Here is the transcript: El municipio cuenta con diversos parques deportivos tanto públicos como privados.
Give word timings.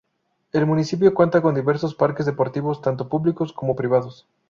El 0.51 0.65
municipio 0.65 1.13
cuenta 1.13 1.43
con 1.43 1.53
diversos 1.53 1.93
parques 1.93 2.25
deportivos 2.25 2.81
tanto 2.81 3.07
públicos 3.07 3.53
como 3.53 3.75
privados. 3.75 4.27